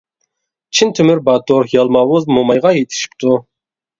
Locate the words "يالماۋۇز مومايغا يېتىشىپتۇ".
1.73-3.37